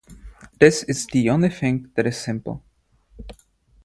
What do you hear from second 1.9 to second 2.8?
that is simple.